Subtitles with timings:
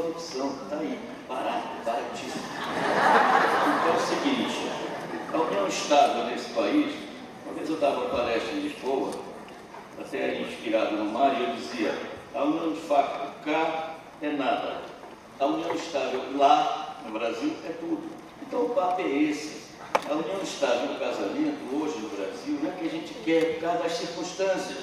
[0.00, 2.42] Edição, está aí, barato, baratíssimo.
[3.76, 4.70] Então é o seguinte,
[5.32, 6.94] a união estável nesse país,
[7.44, 9.12] uma vez eu dava uma palestra em Lisboa,
[10.00, 11.94] até inspirado no mar, e eu dizia,
[12.34, 14.80] a união de facto cá é nada.
[15.38, 18.10] A união estável lá no Brasil é tudo.
[18.40, 19.62] Então o papo é esse.
[20.08, 23.60] A união estável no casamento, hoje no Brasil, não é que a gente quer por
[23.60, 24.78] causa das circunstâncias,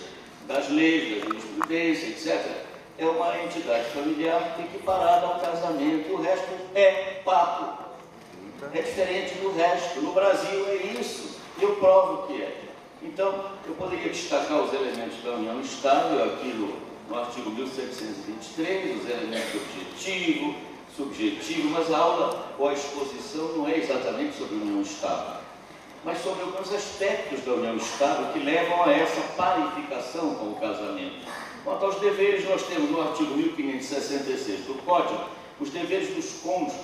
[0.47, 2.68] das leis, da jurisprudência, etc.
[2.99, 7.83] É uma entidade familiar equiparada ao casamento, o resto é papo.
[8.73, 10.01] É diferente do resto.
[10.01, 11.39] No Brasil é isso.
[11.61, 12.53] Eu provo que é.
[13.01, 16.73] Então, eu poderia destacar os elementos da união estável, aquilo
[17.09, 20.55] no artigo 1723, os elementos objetivo,
[20.95, 25.39] subjetivo, mas a aula ou a exposição não é exatamente sobre a união estável,
[26.03, 31.25] mas sobre alguns aspectos da união estável que levam a essa parificação com o casamento.
[31.63, 35.25] Quanto aos deveres, nós temos no artigo 1566 do Código
[35.59, 36.79] os deveres dos cônjuges,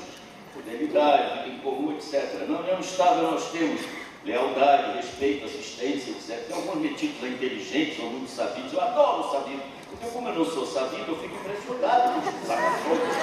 [0.54, 2.46] fidelidade, vida em comum, etc.
[2.48, 3.82] Na união estável nós temos
[4.26, 6.48] lealdade, respeito, assistência, etc.
[6.48, 10.66] Tem alguns metidos inteligentes, são muito sabidos, eu adoro sabido, porque como eu não sou
[10.66, 13.16] sabido, eu fico impressionado com os sabichões.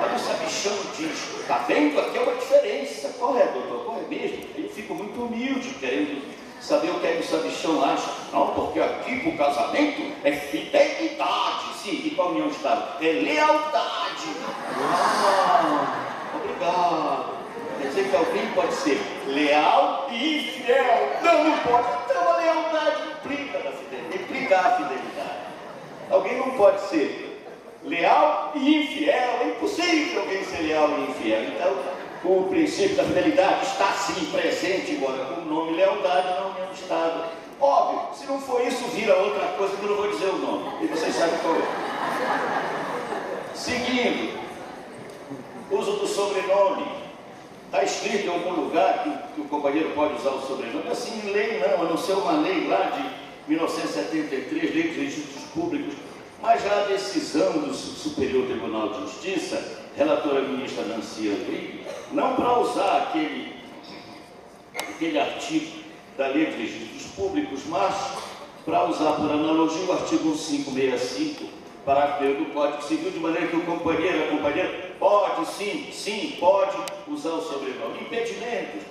[0.00, 2.00] Aí o sabichão diz, está vendo?
[2.00, 3.08] Aqui é uma diferença.
[3.18, 3.84] Qual é, doutor?
[3.84, 4.44] Qual é mesmo?
[4.56, 8.08] Eu fico muito humilde, querendo saber o que é que o sabichão acha.
[8.32, 14.28] Não, porque aqui para o casamento é fidelidade, sim, e a união estável é lealdade.
[14.80, 15.94] Ah,
[16.36, 17.42] obrigado.
[17.80, 21.18] Quer dizer que alguém pode ser leal e infiel.
[21.22, 21.88] Não, não pode.
[22.04, 25.42] Então a lealdade implica, na fidelidade, implica a fidelidade.
[26.10, 27.42] Alguém não pode ser
[27.82, 29.38] leal e infiel.
[29.40, 31.42] É impossível alguém ser leal e infiel.
[31.42, 31.76] Então,
[32.24, 36.72] o princípio da fidelidade está sim presente, embora com o nome lealdade não é um
[36.72, 37.24] estado.
[37.60, 40.84] Óbvio, se não for isso, vira outra coisa que eu não vou dizer o nome.
[40.84, 42.72] E vocês sabem qual é.
[43.54, 44.38] Seguindo,
[45.70, 47.02] uso do sobrenome.
[47.66, 50.90] Está escrito em algum lugar que, que, o companheiro pode usar o sobrenome?
[50.90, 55.44] Assim, em lei não, a não ser uma lei lá de 1973, Lei dos Registros
[55.54, 55.94] Públicos,
[56.42, 62.58] mas já a decisão do Superior Tribunal de Justiça, relatora ministra Nancy Rodrigues, não para
[62.58, 63.56] usar aquele,
[64.76, 65.82] aquele artigo
[66.16, 67.94] da Lei dos Registros Públicos, mas
[68.64, 71.44] para usar por analogia o artigo 1565,
[71.84, 76.36] parágrafo 1 do Código Civil, de maneira que o companheiro, a companheira, pode sim, sim,
[76.38, 76.76] pode
[77.08, 78.00] usar o sobrenome.
[78.00, 78.82] Impedimentos.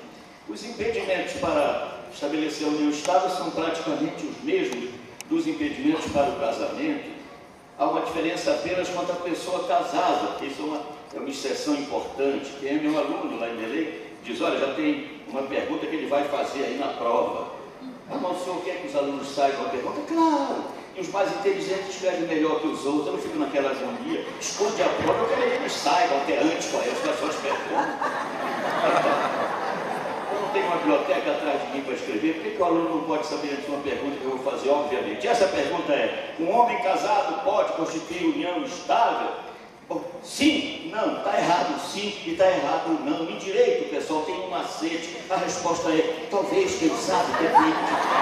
[0.49, 4.89] Os impedimentos para estabelecer a união estável são praticamente os mesmos
[5.29, 7.11] dos impedimentos para o casamento.
[7.77, 10.81] Há uma diferença apenas quanto à pessoa casada, isso é uma,
[11.13, 12.51] é uma exceção importante.
[12.59, 16.07] Quem é meu aluno lá em Belém diz, olha, já tem uma pergunta que ele
[16.07, 17.51] vai fazer aí na prova.
[18.09, 20.01] Ah, mas o senhor quer que os alunos saibam a pergunta?
[20.07, 20.63] Claro!
[20.95, 23.07] E os mais inteligentes escrevem melhor que os outros.
[23.07, 24.25] Eu não fico naquela harmonia.
[24.39, 27.95] Esconde a prova, eu quero que eles saibam até antes qual é as pessoas perguntam.
[30.33, 32.33] Eu não tenho uma biblioteca atrás de mim para escrever.
[32.35, 34.69] Por que, que o aluno não pode saber antes uma pergunta que eu vou fazer?
[34.69, 35.25] Obviamente.
[35.25, 39.50] Essa pergunta é: um homem casado pode constituir união estável?
[40.23, 43.29] Sim, não, está errado sim e está errado não.
[43.29, 45.17] Em direito, pessoal, tem um macete.
[45.29, 48.21] A resposta é: talvez, quem sabe, depende.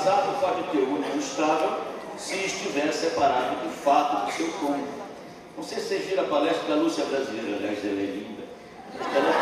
[0.00, 1.80] casado pode ter união estável
[2.16, 5.00] se estiver separado de fato do seu cônjuge.
[5.56, 8.44] Não sei se vocês viram a palestra da Lúcia Brasileira, aliás, ela é linda.
[9.14, 9.39] Ela o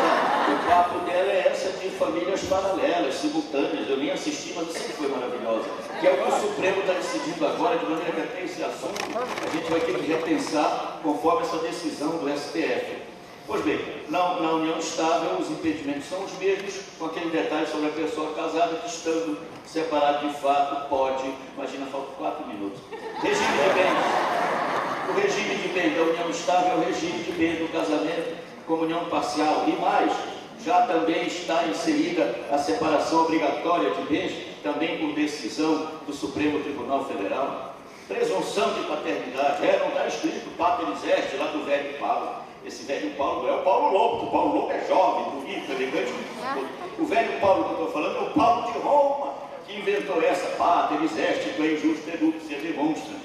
[0.69, 3.89] papo dela é essa de famílias paralelas, simultâneas.
[3.89, 5.67] Eu nem assisti, mas sempre foi maravilhosa.
[5.99, 9.03] Que é o que o Supremo está decidindo agora, de maneira que até esse assunto
[9.17, 13.09] a gente vai ter que repensar conforme essa decisão do STF.
[13.47, 13.79] Pois bem,
[14.09, 18.31] na, na, união estável os impedimentos são os mesmos, com aquele detalhe sobre a pessoa
[18.35, 22.79] casada que estando separado de fato pode, imagina, faltam quatro minutos.
[22.91, 25.09] Regime de bens.
[25.09, 28.37] O regime de bens da união estável é o regime de bens do casamento,
[28.67, 30.13] comunhão parcial e mais,
[30.69, 37.05] já também está inserida a separação obrigatória de bens, também por decisão do Supremo Tribunal
[37.05, 37.73] Federal.
[38.07, 42.35] Presunção de paternidade, é, não está escrito Papa Eliseste lá do velho Paulo.
[42.63, 46.13] Esse velho Paulo é o Paulo Lobo, o Paulo Lobo é jovem, bonito, elegante.
[46.99, 49.33] O velho Paulo que eu estou falando é o Paulo de Roma,
[49.65, 53.18] que inventou essa Papa Eliseste, que é injusto, educa, se demonstra.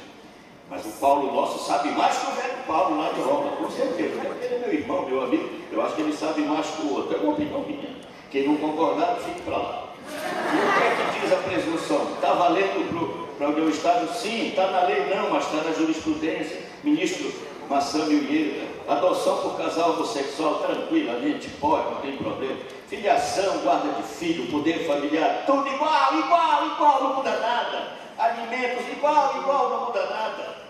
[0.75, 4.21] Mas o Paulo nosso sabe mais que o velho Paulo lá de Roma, com certeza.
[4.43, 5.49] Ele é meu irmão, meu amigo.
[5.71, 7.17] Eu acho que ele sabe mais que o outro.
[7.17, 7.91] É uma opinião minha.
[8.29, 9.85] Quem não concordar, fique para lá.
[10.11, 12.15] E o que é que diz a presunção?
[12.15, 14.13] Está valendo para o meu Estado?
[14.15, 14.49] Sim.
[14.49, 15.15] Está na lei?
[15.15, 16.61] Não, mas está na jurisprudência.
[16.83, 17.33] Ministro
[17.71, 18.67] Massami Vieira.
[18.89, 22.57] Adoção por casal homossexual, tranquilamente, pode, não tem problema.
[22.89, 27.93] Filiação, guarda de filho, poder familiar, tudo igual, igual, igual, não muda nada.
[28.19, 30.64] Alimentos, igual, igual, não muda nada.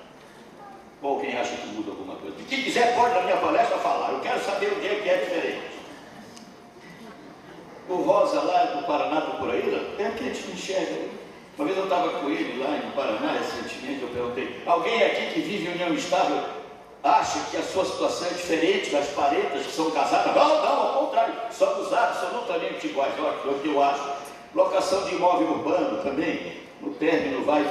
[1.04, 2.34] Ou quem acha que muda alguma coisa.
[2.48, 4.10] Quem quiser pode na minha palestra falar.
[4.10, 5.74] Eu quero saber o que é que é diferente.
[7.90, 11.10] O Rosa lá do Paraná, por aí, é aquele que enxerga.
[11.58, 15.40] Uma vez eu estava com ele lá no Paraná, recentemente, eu perguntei, alguém aqui que
[15.40, 16.42] vive em união estável
[17.02, 20.34] acha que a sua situação é diferente das paretas que são casadas?
[20.34, 24.10] Não, não, ao contrário, somos absolutamente iguais, olha, é o que eu acho.
[24.54, 27.62] Locação de imóvel urbano também, no término vai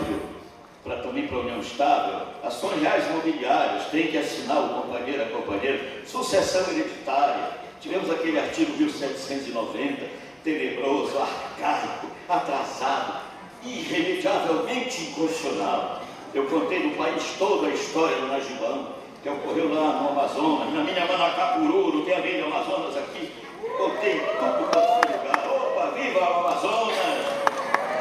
[0.84, 5.26] para também para a união estável, ações reais imobiliárias, tem que assinar o companheiro, a
[5.28, 10.06] companheira, sucessão hereditária, tivemos aquele artigo 1790,
[10.44, 13.22] tenebroso, arcaico, atrasado,
[13.64, 16.02] irremediavelmente inconstitucional.
[16.34, 18.90] Eu contei no país toda a história do Najibão,
[19.22, 23.32] que ocorreu lá no Amazonas, na minha Manacapuru, não tem a ver no Amazonas aqui,
[23.78, 25.48] contei tudo quanto foi lugar.
[25.48, 26.98] Opa, viva o Amazonas!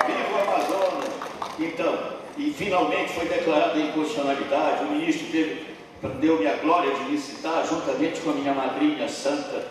[0.05, 1.11] Viva o Amazonas!
[1.61, 5.27] Então, e finalmente foi declarada a inconstitucionalidade, o ministro
[6.21, 9.67] deu-me a glória de me citar, juntamente com a minha madrinha santa.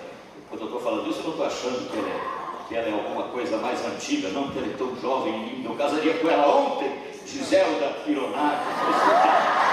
[0.50, 2.92] Quando eu estou falando isso, eu não estou achando que ela, é, que ela é
[2.92, 5.70] alguma coisa mais antiga, não, porque ela é tão jovem e linda.
[5.70, 6.92] Eu casaria com ela ontem,
[7.26, 8.62] Giselda Ironato.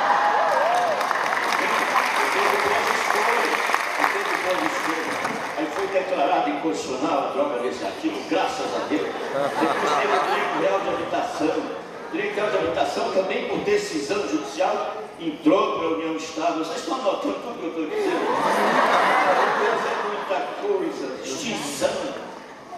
[5.58, 9.02] Aí foi declarada inconstitucional a droga desse artigo, graças a Deus.
[9.02, 11.77] Depois teve o direito real de habitação
[12.12, 16.64] direito de habitação também por decisão judicial entrou para a União Estável.
[16.64, 18.24] Vocês estão anotando tudo que eu estou dizendo?
[19.60, 21.22] Deus é muita coisa.
[21.24, 22.14] Extinção.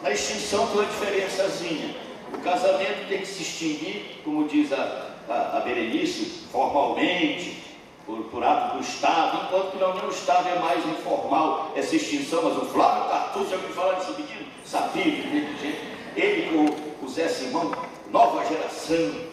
[0.02, 1.96] Na extinção tem uma diferençazinha.
[2.32, 7.62] O casamento tem que se extinguir, como diz a, a, a Berenice, formalmente,
[8.06, 12.42] por, por, ato do Estado, enquanto que na União Estável é mais informal essa extinção.
[12.42, 14.46] Mas o Flávio Cartucho, já ouviu falar desse menino?
[14.64, 15.80] Sabia, inteligente.
[16.16, 16.50] Ele
[16.98, 17.70] com o Zé Simão
[18.12, 19.30] nova geração.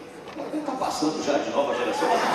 [0.54, 2.30] Está passando já de nova geração, mas a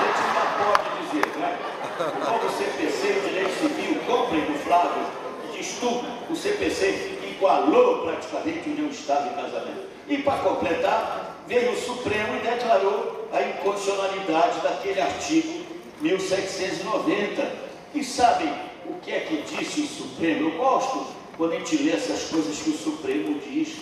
[0.00, 1.58] gente já pode dizer, né?
[1.98, 5.04] O novo CPC, o direito civil, comprem do Flávio,
[5.52, 6.06] diz tudo.
[6.30, 9.84] O CPC igualou praticamente união Estado e casamento.
[10.08, 15.64] E para completar, veio o Supremo e declarou a inconstitucionalidade daquele artigo
[16.00, 17.64] 1790.
[17.94, 18.52] E sabem
[18.86, 20.48] o que é que disse o Supremo?
[20.48, 21.06] Eu gosto
[21.36, 23.76] quando a gente lê essas coisas que o Supremo diz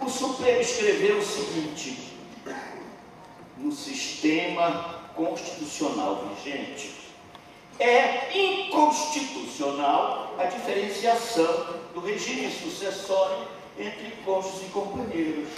[0.00, 2.12] o Supremo escreveu o seguinte:
[3.58, 6.94] no sistema constitucional vigente,
[7.78, 15.48] é inconstitucional a diferenciação do regime sucessório entre cônjuges e companheiros.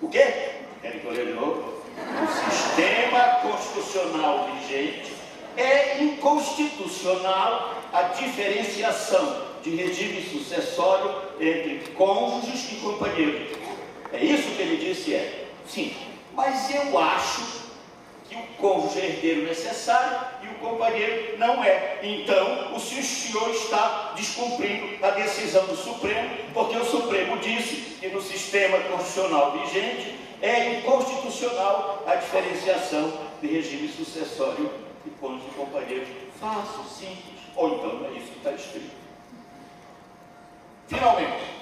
[0.00, 0.50] O quê?
[0.80, 1.78] Querem que eu de novo?
[1.96, 5.12] No sistema constitucional vigente,
[5.56, 13.57] é inconstitucional a diferenciação de regime sucessório entre cônjuges e companheiros.
[14.12, 15.48] É isso que ele disse, é.
[15.66, 15.94] Sim,
[16.32, 17.68] mas eu acho
[18.28, 21.98] que o cônjuge é herdeiro necessário e o companheiro não é.
[22.02, 28.22] Então, o senhor está descumprindo a decisão do Supremo, porque o Supremo disse que no
[28.22, 34.70] sistema constitucional vigente é inconstitucional a diferenciação de regime sucessório
[35.04, 36.06] de cônjuge e companheiro.
[36.38, 37.38] Fácil, simples.
[37.56, 38.96] Ou então é isso que está escrito.
[40.86, 41.57] Finalmente,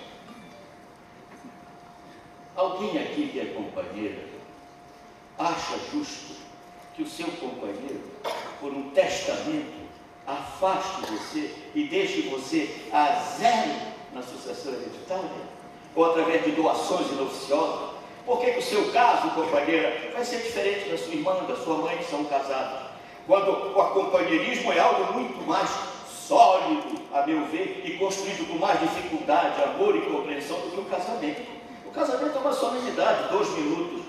[2.56, 4.24] Alguém aqui que é companheira
[5.38, 6.34] acha justo
[6.94, 8.00] que o seu companheiro,
[8.58, 9.84] por um testamento,
[10.26, 13.72] afaste você e deixe você a zero
[14.14, 15.56] na sucessão hereditária?
[15.94, 17.90] Ou através de doações inoficiosas?
[18.24, 21.76] Por que, que o seu caso, companheira, vai ser diferente da sua irmã, da sua
[21.76, 22.88] mãe que são casadas?
[23.26, 25.68] Quando o companheirismo é algo muito mais
[26.08, 30.84] sólido, a meu ver, e construído com mais dificuldade, amor e compreensão do que o
[30.86, 31.55] casamento
[31.96, 34.02] casamento é uma solenidade, dois minutos,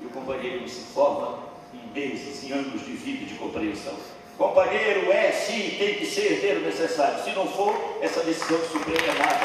[0.00, 1.40] e o companheiro se forma
[1.74, 3.92] em meses, em anos de vida e de compreensão.
[4.38, 7.22] Companheiro é, sim, tem que ser herdeiro necessário.
[7.22, 9.44] Se não for, essa decisão do Supremo é nada.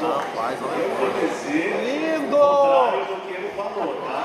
[0.00, 2.36] Rapaz, Eu vou dizer Lindo!
[2.36, 4.20] o contrário do que ele falou, tá?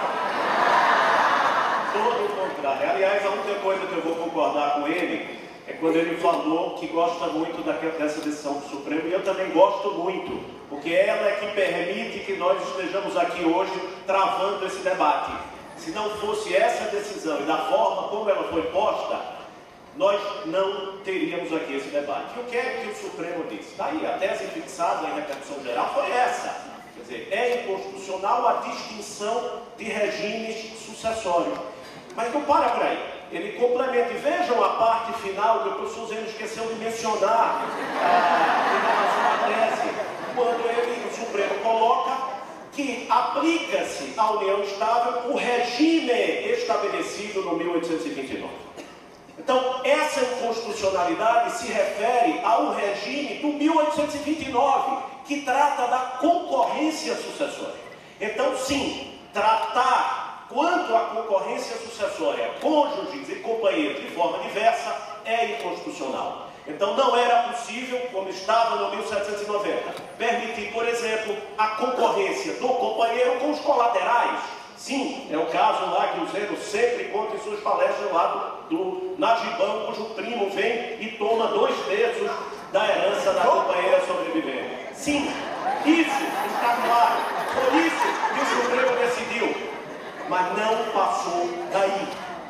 [1.93, 2.89] Todo o contrário.
[2.91, 5.37] Aliás, a única coisa que eu vou concordar com ele
[5.67, 9.91] é quando ele falou que gosta muito dessa decisão do Supremo, e eu também gosto
[9.91, 13.73] muito, porque ela é que permite que nós estejamos aqui hoje
[14.05, 15.33] travando esse debate.
[15.77, 19.19] Se não fosse essa decisão e da forma como ela foi posta,
[19.97, 22.37] nós não teríamos aqui esse debate.
[22.37, 23.71] E o que é que o Supremo disse?
[23.71, 26.65] Está aí, a tese fixada em repercussão geral foi essa.
[26.95, 31.59] Quer dizer, é inconstitucional a distinção de regimes sucessórios.
[32.15, 33.16] Mas não para por aí.
[33.31, 37.65] Ele complementa, e vejam a parte final que o professor Zeno esqueceu de mencionar
[38.01, 39.89] ah, em relação à tese,
[40.33, 42.37] quando ele, o Supremo, coloca
[42.71, 48.47] que aplica-se à união estável o regime estabelecido no 1829.
[49.37, 57.87] Então, essa inconstitucionalidade se refere ao regime do 1829, que trata da concorrência sucessória.
[58.19, 60.16] Então, sim, tratar
[60.49, 66.47] quanto à concorrência sucessória, cônjuges e companheiros de forma diversa, é inconstitucional.
[66.67, 73.39] Então, não era possível, como estava no 1790, permitir, por exemplo, a concorrência do companheiro
[73.39, 74.39] com os colaterais.
[74.75, 78.75] Sim, é o caso lá que o Zeno sempre conta em suas palestras lá do,
[78.75, 82.29] do Najibão, cujo primo vem e toma dois terços
[82.71, 84.93] da herança da companheira sobrevivente.
[84.93, 85.31] Sim,
[85.85, 86.23] isso
[86.53, 87.37] está claro.
[87.53, 89.67] Por isso que o Supremo decidiu.
[90.29, 92.07] Mas não passou daí.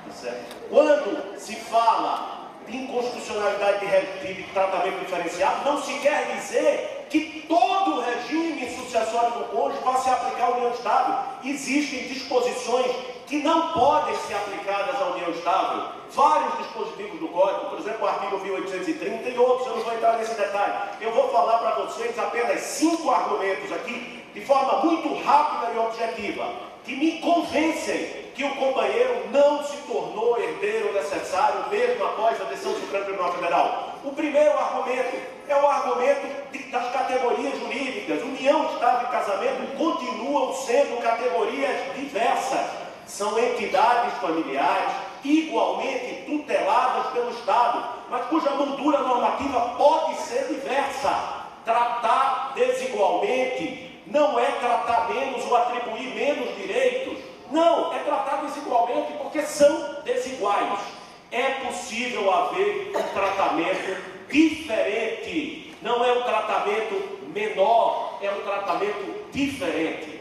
[0.08, 0.56] tá certo?
[0.70, 2.38] Quando se fala
[2.68, 9.32] de inconstitucionalidade de regime de tratamento diferenciado, não se quer dizer que todo regime sucessório
[9.32, 11.16] do cônjuge vai se aplicar à união estável.
[11.44, 12.92] Existem disposições
[13.28, 15.84] que não podem ser aplicadas à união estável.
[16.12, 20.18] Vários dispositivos do Código, por exemplo, o artigo 1830 e outros, eu não vou entrar
[20.18, 20.74] nesse detalhe.
[21.02, 26.50] Eu vou falar para vocês apenas cinco argumentos aqui, de forma muito rápida e objetiva,
[26.86, 32.74] que me convencem que o companheiro não se tornou herdeiro necessário mesmo após a decisão
[32.74, 33.87] do Supremo Tribunal Federal.
[34.04, 38.22] O primeiro argumento é o argumento de, das categorias jurídicas.
[38.22, 42.68] União, Estado e casamento continuam sendo categorias diversas.
[43.06, 51.36] São entidades familiares igualmente tuteladas pelo Estado, mas cuja moldura normativa pode ser diversa.
[51.64, 57.18] Tratar desigualmente não é tratar menos ou atribuir menos direitos.
[57.52, 60.97] Não, é tratar desigualmente porque são desiguais.
[61.32, 65.76] É possível haver um tratamento diferente.
[65.82, 70.20] Não é um tratamento menor, é um tratamento diferente.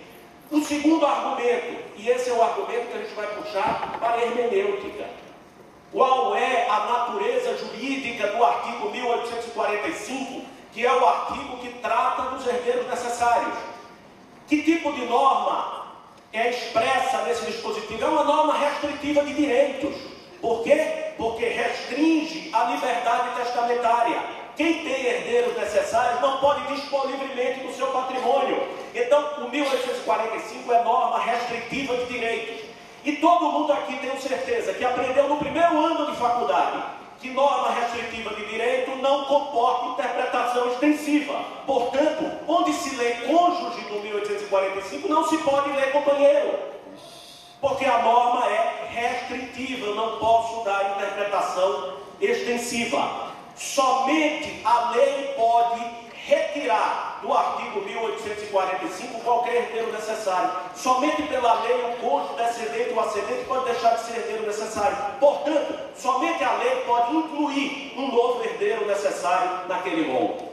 [0.50, 4.22] O segundo argumento, e esse é o argumento que a gente vai puxar para a
[4.22, 5.06] hermenêutica.
[5.92, 12.46] Qual é a natureza jurídica do artigo 1845, que é o artigo que trata dos
[12.46, 13.54] herdeiros necessários?
[14.46, 15.86] Que tipo de norma
[16.32, 18.04] é expressa nesse dispositivo?
[18.04, 19.94] É uma norma restritiva de direitos.
[20.46, 21.10] Por quê?
[21.16, 24.22] Porque restringe a liberdade testamentária.
[24.56, 28.62] Quem tem herdeiros necessários não pode dispor livremente do seu patrimônio.
[28.94, 32.64] Então, o 1845 é norma restritiva de direitos.
[33.04, 36.80] E todo mundo aqui tem certeza que aprendeu no primeiro ano de faculdade
[37.18, 41.34] que norma restritiva de direito não comporta interpretação extensiva.
[41.66, 46.76] Portanto, onde se lê cônjuge no 1845, não se pode ler companheiro.
[47.66, 53.32] Porque a norma é restritiva, eu não posso dar interpretação extensiva.
[53.56, 60.48] Somente a lei pode retirar do artigo 1845 qualquer herdeiro necessário.
[60.76, 64.96] Somente pela lei o cônjuge descendente ou ascendente pode deixar de ser herdeiro necessário.
[65.18, 70.52] Portanto, somente a lei pode incluir um novo herdeiro necessário naquele rol.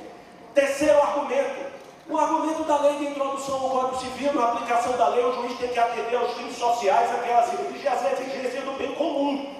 [0.55, 1.73] Terceiro argumento.
[2.09, 5.57] O argumento da lei de introdução ao Código Civil, na aplicação da lei, o juiz
[5.57, 9.55] tem que atender aos fins sociais, aquelas exigências do bem comum.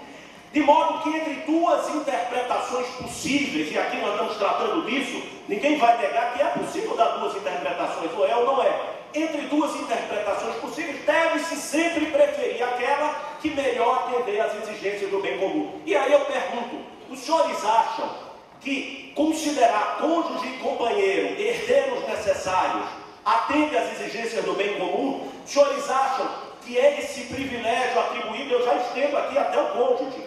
[0.52, 5.98] De modo que entre duas interpretações possíveis, e aqui nós estamos tratando disso, ninguém vai
[5.98, 8.94] negar que é possível dar duas interpretações, ou é ou não é.
[9.14, 15.38] Entre duas interpretações possíveis, deve-se sempre preferir aquela que melhor atender às exigências do bem
[15.38, 15.80] comum.
[15.86, 16.76] E aí eu pergunto:
[17.10, 18.33] os senhores acham
[18.64, 22.86] que considerar cônjuge e companheiro herdeiros necessários,
[23.24, 26.30] atende às exigências do bem comum, os senhores acham
[26.66, 30.24] que é esse privilégio atribuído, eu já estendo aqui até o cônjuge,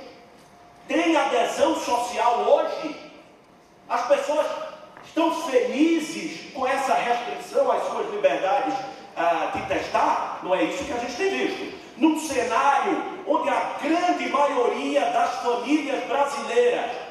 [0.87, 2.95] tem adesão social hoje?
[3.89, 4.47] As pessoas
[5.05, 8.75] estão felizes com essa restrição às suas liberdades
[9.17, 10.41] ah, de testar?
[10.43, 11.77] Não é isso que a gente tem visto.
[11.97, 17.06] Num cenário onde a grande maioria das famílias brasileiras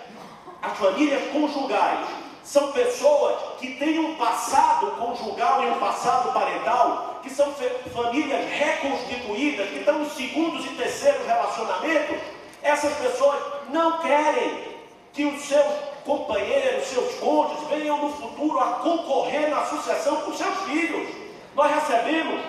[0.66, 2.08] as famílias conjugais,
[2.44, 7.54] são pessoas que têm um passado conjugal e um passado parental, que são
[7.94, 12.18] famílias reconstituídas, que estão nos segundos e terceiros relacionamentos.
[12.62, 14.76] Essas pessoas não querem
[15.12, 20.56] que os seus companheiros, seus cônjuges, venham no futuro a concorrer na sucessão com seus
[20.66, 21.10] filhos.
[21.56, 22.42] Nós recebemos,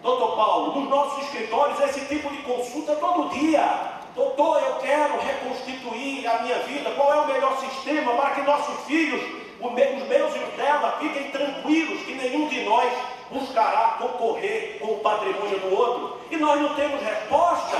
[0.00, 3.99] doutor Paulo, nos nossos escritórios esse tipo de consulta todo dia.
[4.14, 6.90] Doutor, eu quero reconstituir a minha vida.
[6.90, 9.22] Qual é o melhor sistema para que nossos filhos,
[9.60, 12.92] os meus e os dela, fiquem tranquilos que nenhum de nós
[13.30, 16.20] buscará concorrer com o patrimônio do outro?
[16.30, 17.78] E nós não temos resposta.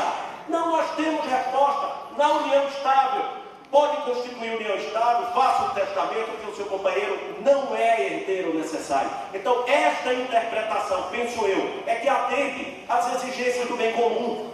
[0.49, 2.01] Não, nós temos resposta.
[2.17, 3.25] Na união estável,
[3.71, 9.11] pode constituir união estável, faça um testamento que o seu companheiro não é herdeiro necessário.
[9.33, 14.51] Então, esta interpretação, penso eu, é que atende às exigências do bem comum.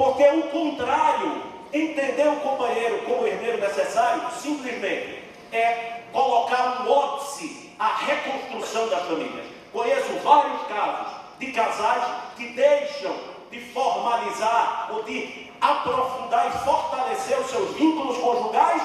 [0.00, 7.96] Porque o contrário, entender o companheiro como herdeiro necessário, simplesmente é colocar um óbice à
[7.96, 9.44] reconstrução das famílias.
[9.70, 12.02] Conheço vários casos de casais
[12.34, 13.14] que deixam
[13.50, 18.82] de formalizar ou de aprofundar e fortalecer os seus vínculos conjugais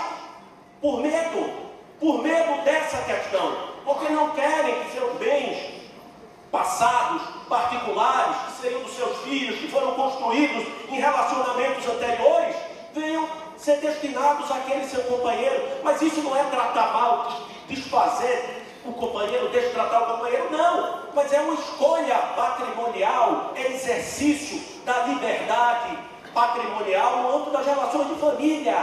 [0.81, 1.50] por medo,
[1.98, 3.55] por medo dessa questão,
[3.86, 5.75] porque não querem que seus bens
[6.55, 12.55] passados, particulares, que seriam dos seus filhos, que foram construídos em relacionamentos anteriores,
[12.93, 15.62] venham ser destinados àquele seu companheiro.
[15.83, 21.00] Mas isso não é tratar mal, desfazer o companheiro, destratar o companheiro, não.
[21.13, 25.97] Mas é uma escolha patrimonial, é exercício da liberdade
[26.33, 28.77] patrimonial no âmbito das relações de família.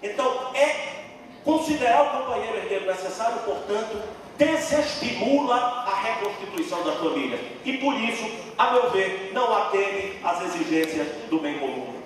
[0.00, 1.00] Então, é
[1.44, 4.00] considerar o companheiro herdeiro necessário, portanto,
[4.40, 7.38] desestimula a reconstituição da família.
[7.62, 8.24] E por isso,
[8.56, 12.00] a meu ver, não atende às exigências do bem comum.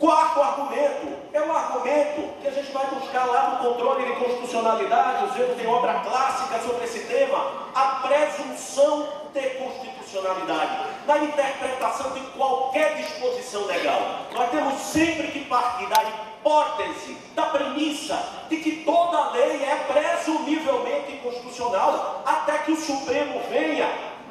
[0.00, 5.26] Quarto argumento é um argumento que a gente vai buscar lá no controle de constitucionalidade,
[5.26, 12.20] os erros tem obra clássica sobre esse tema, a presunção de constitucionalidade, na interpretação de
[12.36, 14.00] qualquer disposição legal.
[14.32, 16.02] Nós temos sempre que partir da
[16.44, 23.88] hipótese, da premissa de que toda lei é presumivelmente inconstitucional, até que o Supremo venha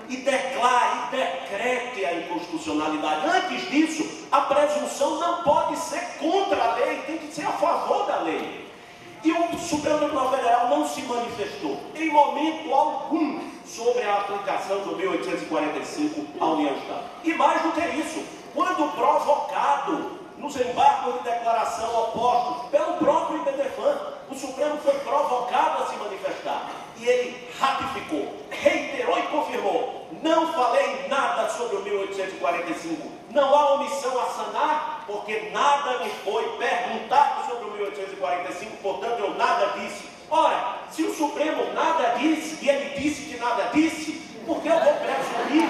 [0.08, 3.26] e declare, decrete a inconstitucionalidade.
[3.26, 8.06] Antes disso, a presunção não pode ser contra a lei, tem que ser a favor
[8.06, 8.63] da lei.
[9.23, 14.97] E o Supremo Tribunal Federal não se manifestou em momento algum sobre a aplicação do
[14.97, 17.04] 1845 à União Estado.
[17.23, 18.23] E mais do que isso,
[18.54, 23.97] quando provocado nos embargos de declaração opostos pelo próprio IBDFAN,
[24.29, 26.69] o Supremo foi provocado a se manifestar.
[26.97, 33.11] E ele ratificou, reiterou e confirmou: não falei nada sobre o 1845.
[33.31, 39.33] Não há omissão a sanar, porque nada me foi perguntado sobre o 1845, portanto eu
[39.35, 40.13] nada disse.
[40.29, 44.13] Ora, se o Supremo nada disse e ele disse que nada disse,
[44.45, 45.67] por que eu vou presumir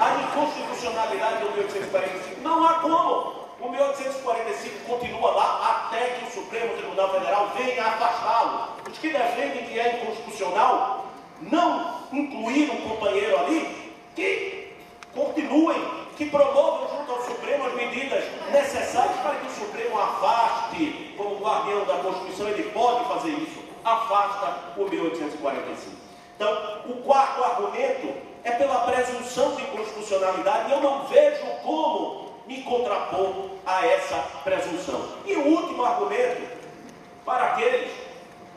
[0.00, 2.40] a inconstitucionalidade do 1845?
[2.42, 3.39] Não há como.
[3.60, 8.68] O 1845 continua lá até que o Supremo Tribunal Federal venha afastá-lo.
[8.90, 11.06] Os que defendem que é inconstitucional
[11.42, 14.72] não incluir um companheiro ali, que
[15.14, 15.82] continuem,
[16.16, 21.84] que promovam junto ao Supremo as medidas necessárias para que o Supremo afaste, como guardião
[21.84, 25.96] da Constituição, ele pode fazer isso, afasta o 1845.
[26.34, 30.72] Então, o quarto argumento é pela presunção de constitucionalidade.
[30.72, 35.08] Eu não vejo como me contrapor a essa presunção.
[35.24, 36.42] E o último argumento,
[37.24, 37.90] para aqueles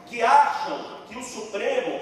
[0.05, 2.01] que acham que o Supremo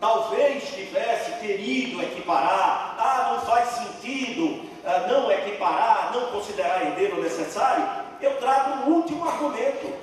[0.00, 7.88] talvez tivesse querido equiparar, ah, não faz sentido ah, não equiparar, não considerar herdeiro necessário,
[8.20, 9.94] eu trago um último argumento,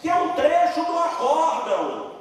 [0.00, 2.18] que é um trecho do acórdão,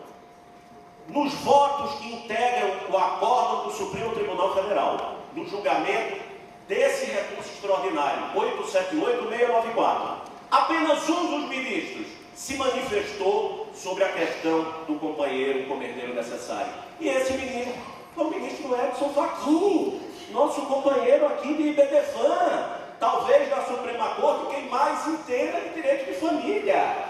[1.08, 6.22] nos votos que integram o acórdão do Supremo Tribunal Federal, no julgamento
[6.68, 10.18] desse recurso extraordinário, 878-694,
[10.52, 16.72] apenas um dos ministros se manifestou sobre a questão do companheiro como herdeiro necessário.
[17.00, 17.74] E esse ministro
[18.18, 20.02] o ministro Edson Fachin,
[20.32, 26.14] nosso companheiro aqui de IBDFAN, talvez da Suprema Corte, quem mais entenda de direito de
[26.14, 27.06] família.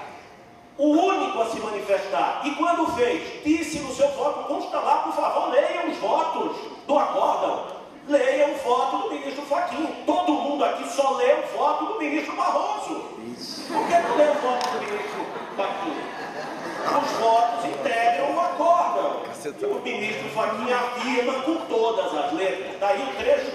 [0.78, 2.42] O único a se manifestar.
[2.44, 7.00] E quando fez, disse no seu voto, consta lá, por favor, leiam os votos do
[7.00, 7.77] acórdão
[8.08, 9.92] leia o voto do ministro Faquinha.
[10.06, 12.96] Todo mundo aqui só lê o voto do ministro Barroso.
[13.68, 16.18] Por que não lê o voto do ministro Faquinha?
[16.88, 19.28] Os votos integram o acórdão.
[19.70, 22.80] O ministro Faquinha afirma com todas as letras.
[22.80, 23.52] Daí o trecho,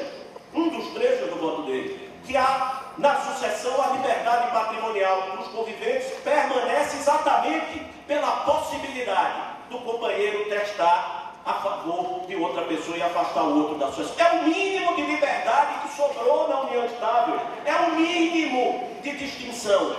[0.55, 6.11] um dos trechos do voto dele, que há na sucessão à liberdade patrimonial dos conviventes
[6.23, 13.59] permanece exatamente pela possibilidade do companheiro testar a favor de outra pessoa e afastar o
[13.59, 14.26] outro da sucessão.
[14.26, 17.40] É o mínimo de liberdade que sobrou na união estável.
[17.64, 19.96] É o mínimo de distinção.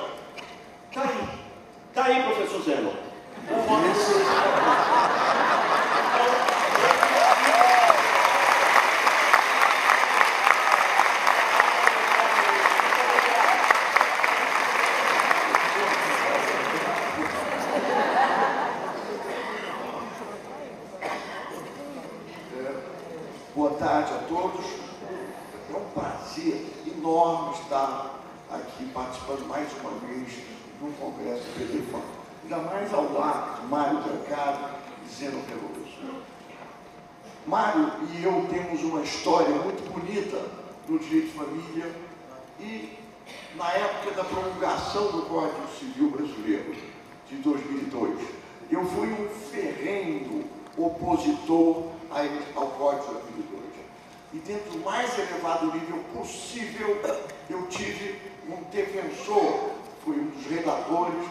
[0.89, 1.27] Está aí.
[1.89, 2.93] Está aí, professor Zeno.
[23.83, 24.65] tarde a todos.
[25.71, 28.15] É um prazer enorme estar
[28.49, 28.85] aqui
[29.23, 30.27] participando mais uma vez
[30.81, 32.03] no Congresso do Telefone.
[32.43, 36.23] Ainda mais ao lado de Mário Delgado e Zeno Veloso.
[37.47, 40.41] Mário e eu temos uma história muito bonita
[40.87, 41.91] no direito de família
[42.59, 42.97] e
[43.55, 46.75] na época da promulgação do Código Civil Brasileiro
[47.29, 48.19] de 2002,
[48.69, 50.45] eu fui um ferrenho
[50.77, 51.91] opositor
[52.55, 53.63] ao Código de 2002
[54.33, 56.99] e dentro do mais elevado nível possível,
[57.49, 59.71] eu tive um defensor,
[60.03, 61.27] fui um dos redatores,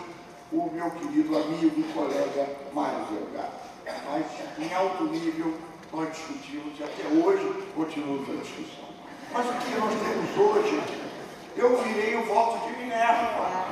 [0.52, 3.62] o meu querido amigo e colega Mário Delgado.
[4.06, 4.26] Mas
[4.58, 5.54] em alto nível
[5.92, 8.88] nós discutimos e até hoje continuamos a discussão.
[9.32, 10.82] Mas o que nós temos hoje,
[11.56, 13.66] eu virei o voto de Minerva.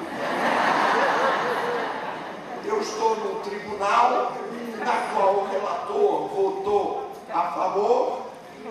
[2.65, 4.33] Eu estou no tribunal
[4.79, 8.23] na qual o relator votou a favor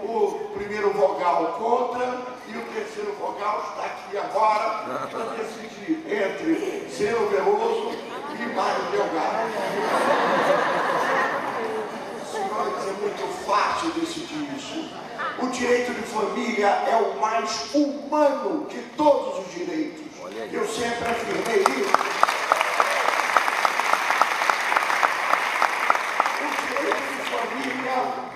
[0.03, 7.29] o primeiro vogal contra e o terceiro vogal está aqui agora para decidir entre Zeno
[7.29, 7.91] Veloso
[8.33, 9.49] e Mário Delgado.
[12.31, 14.89] Senhores, é muito fácil decidir isso.
[15.39, 20.05] O direito de família é o mais humano de todos os direitos.
[20.51, 22.29] Eu sempre afirmei isso.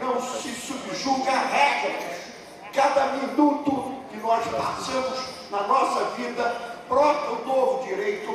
[0.01, 2.13] não se subjuga a regras.
[2.73, 8.31] Cada minuto que nós passamos na nossa vida brota um novo direito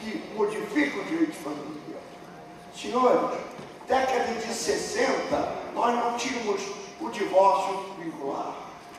[0.00, 1.98] que modifica o direito de família.
[2.74, 3.38] Senhores,
[3.86, 6.62] década de 60, nós não tínhamos
[7.00, 8.54] o divórcio vincular.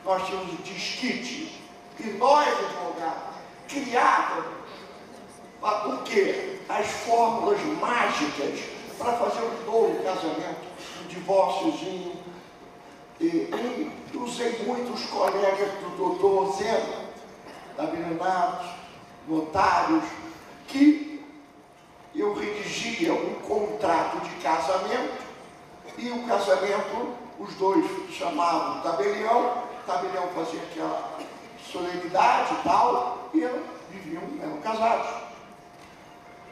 [0.06, 1.60] Nós tínhamos o disquite.
[2.00, 3.36] E nós, advogados,
[3.68, 4.46] criávamos
[5.62, 6.60] o quê?
[6.70, 8.60] As fórmulas mágicas
[8.98, 10.70] para fazer um novo casamento
[11.10, 12.14] divórciozinho.
[13.20, 13.50] E,
[14.14, 17.10] usei muitos colegas do doutor Zeno,
[17.78, 18.68] habilitados,
[19.28, 20.04] notários,
[20.68, 21.26] que
[22.16, 25.30] eu redigia um contrato de casamento
[25.98, 31.18] e o casamento, os dois chamavam tabelião, tabelião fazia aquela
[31.62, 33.40] solenidade e tal, e
[33.92, 35.24] viviam, eram casados.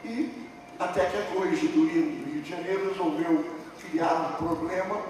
[0.04, 3.44] E até que a Correia do Rio de Janeiro resolveu
[3.80, 5.00] criar um problema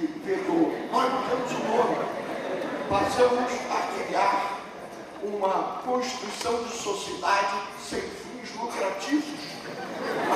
[0.00, 0.72] e vedou.
[0.92, 1.96] Nós mudamos o nome.
[2.88, 4.60] Passamos a criar
[5.22, 9.24] uma constituição de sociedade sem fins lucrativos,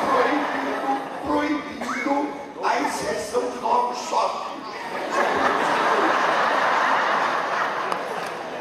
[0.07, 4.53] proibindo, proibindo a inserção de novos sócios.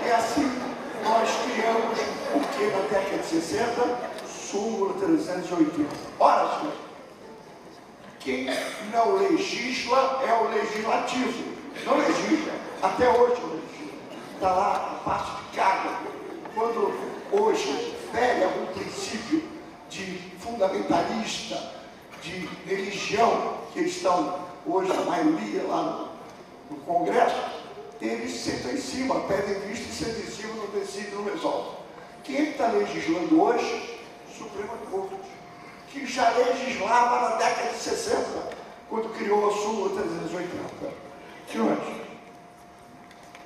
[0.05, 0.61] E assim
[1.03, 1.99] nós criamos
[2.35, 4.11] o que na década de 60?
[4.27, 5.89] Súmula 380.
[6.19, 6.73] Ora, senhor,
[8.23, 8.47] quem
[8.91, 11.43] não legisla é o legislativo.
[11.85, 12.53] Não legisla.
[12.81, 13.93] Até hoje não legisla.
[14.35, 15.89] Está lá a parte de carga.
[16.53, 16.93] Quando
[17.31, 19.43] hoje fere algum princípio
[19.89, 21.73] de fundamentalista,
[22.21, 26.11] de religião, que estão hoje, a maioria lá
[26.69, 27.35] no, no Congresso,
[27.99, 31.71] eles sentam em cima, pedem vista e sentam em cima, não decidem, não resolvem.
[32.23, 33.99] Quem está legislando hoje?
[34.37, 35.15] Suprema Corte
[35.91, 38.57] que já legislava na década de 60,
[38.89, 40.93] quando criou a súmula 380.
[41.51, 42.01] Senhores,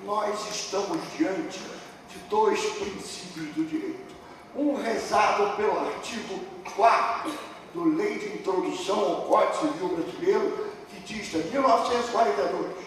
[0.04, 1.60] nós estamos diante
[2.10, 4.16] de dois princípios do direito.
[4.56, 6.40] Um rezado pelo artigo
[6.76, 7.32] 4
[7.74, 12.86] do Lei de Introdução ao Código Civil Brasileiro, que diz de 1942.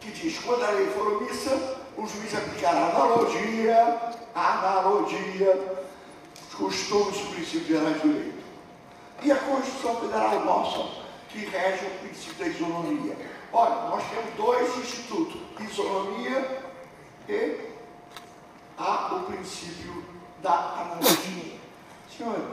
[0.00, 4.00] Que diz, quando a lei for omissa, o juiz aplicará analogia,
[4.34, 5.80] analogia,
[6.56, 8.44] costumes e princípios gerais do direito.
[9.22, 13.16] E a Constituição Federal nossa, que rege o princípio da isonomia.
[13.52, 16.62] Olha, nós temos dois institutos, isonomia
[17.28, 17.70] e
[18.78, 20.04] há o princípio
[20.42, 21.58] da analogia.
[22.16, 22.44] Senhores,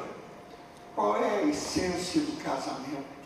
[0.96, 3.18] qual é a essência do casamento?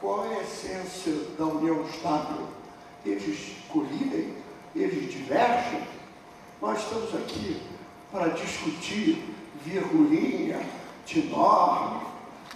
[0.00, 2.59] Qual é a essência da união estável?
[3.04, 4.34] Eles colidem,
[4.74, 5.82] eles divergem.
[6.60, 7.60] Nós estamos aqui
[8.12, 9.24] para discutir
[9.64, 10.60] virgulinha
[11.06, 12.02] de norma,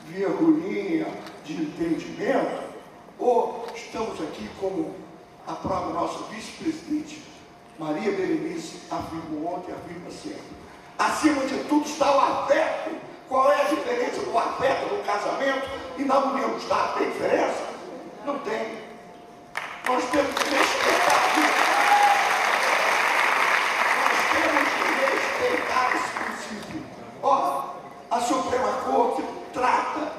[0.08, 1.06] virgulinha
[1.44, 2.64] de entendimento,
[3.18, 4.94] ou estamos aqui como
[5.46, 7.22] a própria nossa vice-presidente
[7.78, 10.64] Maria Berenice afirmou ontem, afirma sempre.
[10.98, 12.90] Acima de tudo está o afeto.
[13.28, 16.98] Qual é a diferença do afeto no casamento e na união Estado?
[16.98, 17.73] Tem diferença?
[19.94, 20.02] Não tem.
[20.02, 21.54] Nós temos que respeitar isso.
[24.02, 26.82] Nós temos que respeitar esse princípio.
[27.22, 27.62] Ó,
[28.10, 30.12] a Suprema Corte trata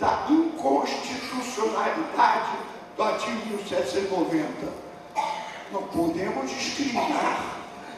[0.00, 2.56] da inconstitucionalidade
[2.96, 4.72] do artigo 1790.
[5.72, 7.44] Não podemos discriminar.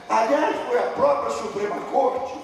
[0.08, 2.34] Aliás, foi a própria Suprema Corte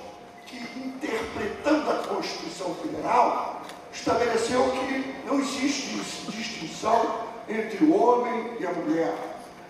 [0.46, 5.96] que, interpretando a Constituição Federal, estabeleceu que não existe
[6.31, 9.14] distinção entre o homem e a mulher.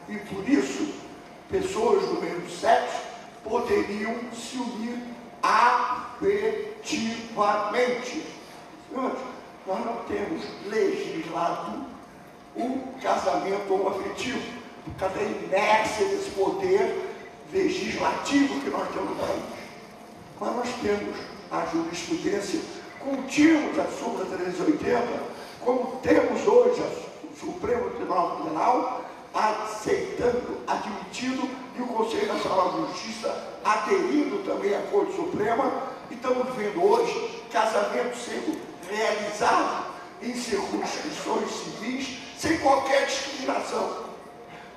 [0.08, 0.94] E por isso,
[1.50, 3.02] pessoas do mesmo sexo
[3.44, 4.98] poderiam se unir
[5.42, 8.24] afetivamente.
[8.88, 9.18] Senhores,
[9.66, 11.84] nós não temos legislado
[12.54, 14.40] o casamento homoafetivo,
[14.84, 17.12] por causa da inércia desse poder
[17.52, 19.42] legislativo que nós temos no país.
[20.40, 21.14] Mas nós temos
[21.50, 22.60] a jurisprudência
[23.00, 26.80] contínua da súmula 380, como temos hoje
[27.24, 27.90] o Supremo
[28.46, 29.04] Tribunal
[29.34, 36.54] aceitando, admitido, e o Conselho Nacional de Justiça aderindo também à Corte Suprema, e estamos
[36.54, 39.86] vendo hoje casamento sendo realizado
[40.22, 44.06] em circunscrições civis sem qualquer discriminação.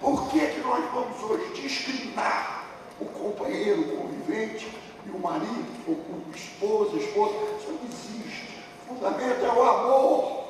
[0.02, 2.66] Por que, que nós vamos hoje discriminar
[3.00, 4.68] o companheiro, o convivente
[5.06, 7.34] e o marido, o esposo, a esposa?
[7.60, 8.60] Isso não existe.
[8.90, 10.44] O fundamento é o amor,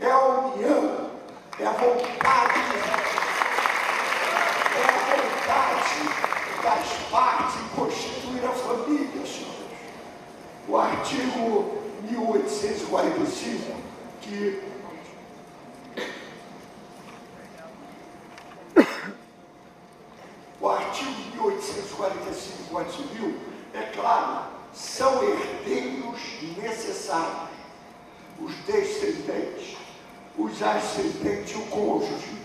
[0.00, 1.13] é a união,
[1.58, 2.58] é a vontade,
[4.76, 6.02] é a vontade
[6.62, 9.54] das partes em constituir a família, senhores.
[10.66, 11.78] O artigo
[12.10, 13.72] 1845,
[14.20, 14.62] que
[20.60, 23.40] o artigo 1845 do Código Civil,
[23.72, 26.20] é claro, são herdeiros
[26.56, 27.54] necessários.
[28.40, 29.53] Os descendentes,
[30.54, 32.44] os ascendentes e o cônjuge.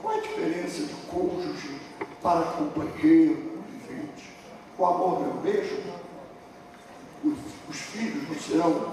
[0.00, 1.80] Qual a diferença de cônjuge
[2.22, 4.30] para companheiro, convivente?
[4.78, 5.92] O amor não é o mesmo?
[7.24, 8.92] Os, os filhos não serão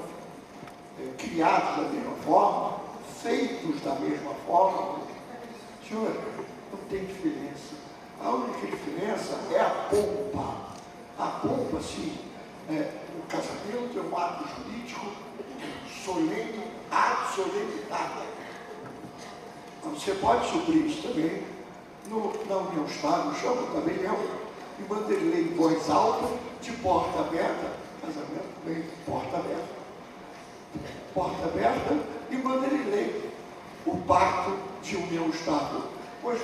[1.00, 2.80] é, criados da mesma forma,
[3.22, 5.00] feitos da mesma forma?
[5.88, 6.16] Senhor,
[6.72, 7.76] não tem diferença.
[8.20, 10.70] A única diferença é a pompa.
[11.18, 12.18] A pompa, sim,
[12.70, 15.06] é, o casamento é um ato jurídico
[16.04, 17.20] solene, ato.
[19.84, 21.44] Você pode suprir isso também
[22.08, 24.20] no, na União Estável, chama também eu,
[24.80, 26.28] e manda ele em voz alta,
[26.62, 29.80] de porta aberta, casamento também, porta aberta.
[31.14, 31.98] Porta aberta
[32.30, 33.34] e ler
[33.86, 35.84] o pacto de união estável
[36.22, 36.40] com as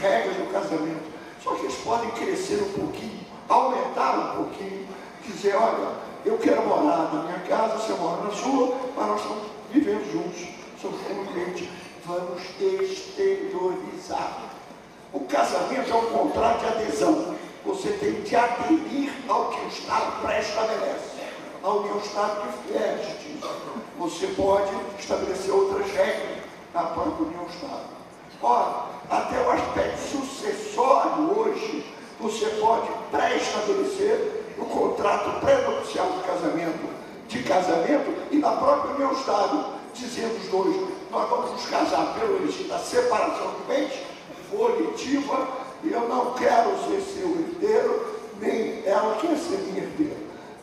[0.00, 1.10] regras do casamento.
[1.42, 4.86] Só que eles podem crescer um pouquinho, aumentar um pouquinho,
[5.26, 9.42] dizer, olha, eu quero morar na minha casa, você mora na sua, mas nós estamos
[9.72, 10.48] vivendo juntos,
[10.80, 11.68] somos conviventes,
[12.04, 14.50] vamos exteriorizar.
[15.12, 17.34] O casamento é um contrato de adesão.
[17.64, 21.20] Você tem de aderir ao que o Estado pré-estabelece.
[21.62, 23.38] A União Estado que veste
[23.98, 26.38] Você pode estabelecer outras regras
[26.72, 27.90] na própria União Estado.
[28.42, 31.84] Ora, até o aspecto sucessório hoje,
[32.18, 36.88] você pode pré-estabelecer o contrato pré-nupcial de casamento,
[37.28, 42.38] de casamento e na própria União Estado, dizendo os dois, nós vamos nos casar pelo
[42.44, 43.92] regime da separação de bens,
[44.50, 45.48] volitiva,
[45.82, 50.16] e eu não quero ser seu herdeiro, nem ela quer ser minha herdeira.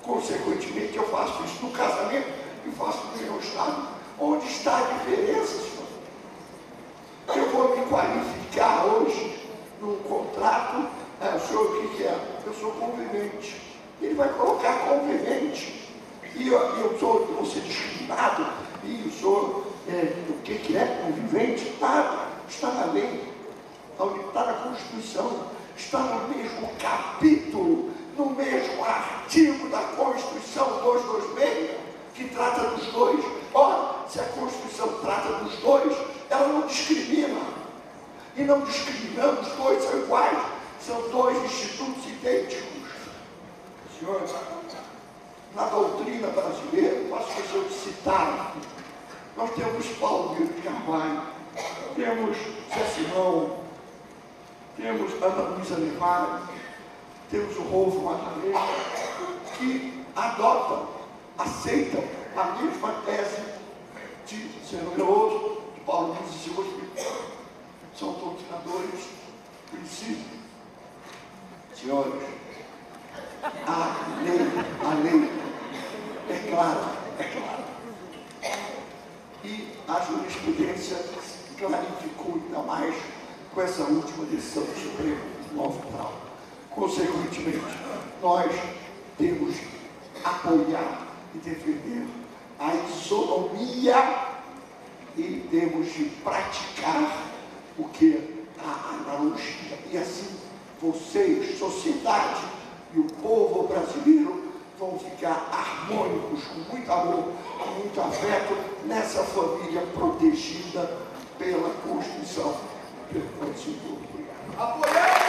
[0.04, 2.28] Consequentemente, eu faço isso no casamento
[2.66, 3.88] e faço no meu Estado.
[4.20, 5.88] Onde está a diferença, senhor?
[7.36, 9.38] Eu vou me qualificar hoje
[9.82, 10.88] num contrato.
[11.20, 12.20] É, o senhor o que, que é?
[12.46, 13.62] Eu sou convivente.
[14.02, 15.92] Ele vai colocar convivente.
[16.36, 18.48] E eu, eu sou, vou ser discriminado.
[18.84, 21.76] E eu sou, é, o que, que é convivente?
[21.82, 22.28] Nada.
[22.98, 23.34] Lei.
[24.28, 25.48] Está na Constituição.
[25.76, 31.78] Está no mesmo capítulo, no mesmo artigo da Constituição 226,
[32.16, 33.24] que trata dos dois.
[33.54, 35.96] Ora, se a Constituição trata dos dois,
[36.30, 37.40] ela não discrimina.
[38.36, 40.38] E não discriminando, os dois são iguais.
[40.82, 42.68] São dois institutos idênticos.
[44.00, 44.32] Senhores,
[45.56, 48.56] na doutrina brasileira, faço questão de citar,
[49.36, 51.22] nós temos Paulo de Carvalho,
[51.98, 53.58] temos Zé Simão,
[54.78, 56.48] temos Ana Luísa Levar,
[57.32, 58.56] temos o Rolfo Magalhães,
[59.58, 60.90] que adotam,
[61.40, 62.04] aceitam
[62.36, 63.42] a mesma tese
[64.28, 66.64] de Senhor Veloso, de Paulo Luiz e Silva
[67.96, 69.10] São doutrinadores
[69.72, 70.38] princípios.
[71.76, 72.24] Senhores,
[73.44, 74.40] a lei,
[74.84, 75.32] a lei
[76.30, 77.68] é clara, é clara.
[79.44, 81.17] E a jurisprudência
[81.58, 82.96] clarificou ainda mais
[83.54, 86.14] com essa última decisão do Supremo Tribunal Federal.
[86.70, 87.78] Consequentemente,
[88.22, 88.52] nós
[89.18, 89.56] temos
[90.24, 92.08] apoiar e defender
[92.60, 93.96] a isonomia
[95.18, 97.26] e temos de praticar
[97.78, 99.78] o que a analogia.
[99.92, 100.38] E assim,
[100.80, 102.42] vocês, sociedade
[102.94, 104.44] e o povo brasileiro
[104.80, 111.07] vão ficar harmônicos, com muito amor, com muito afeto, nessa família protegida
[111.38, 112.58] pela Constituição.
[113.12, 113.98] Pelo Constituição.
[114.12, 114.62] Obrigado.
[114.62, 115.27] Apoiar!